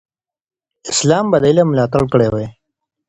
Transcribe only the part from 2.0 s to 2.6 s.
کړی وي.